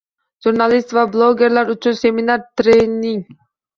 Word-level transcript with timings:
Jurnalist 0.45 0.95
va 1.01 1.03
blogerlar 1.17 1.71
uchun 1.75 1.99
seminar-treningng 2.03 3.23